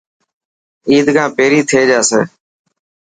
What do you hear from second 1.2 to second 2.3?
پهري ٿي جاسي.